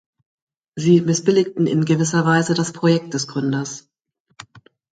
[0.73, 3.87] Sie missbilligten in gewisser Weise das Projekt des Gründers.